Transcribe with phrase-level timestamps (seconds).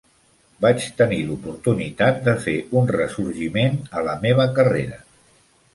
[0.65, 5.01] Vaig tenir l"oportunitat de fer un ressorgiment a la meva carrera.